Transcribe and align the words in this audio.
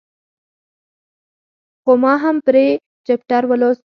خو 1.83 1.91
ما 2.03 2.13
هم 2.23 2.35
پرې 2.45 2.65
چپټر 3.07 3.43
ولوست. 3.47 3.79